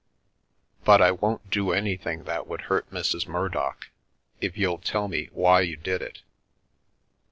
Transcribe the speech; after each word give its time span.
But 0.83 0.99
I 0.99 1.11
won't 1.11 1.51
do 1.51 1.73
anything 1.73 2.23
that 2.23 2.47
would 2.47 2.61
hurt 2.61 2.89
Mrs. 2.89 3.27
Mur 3.27 3.49
dock, 3.49 3.89
if 4.39 4.57
you'll 4.57 4.79
tell 4.79 5.07
me 5.07 5.29
why 5.31 5.61
you 5.61 5.77
did 5.77 6.01
it." 6.01 6.23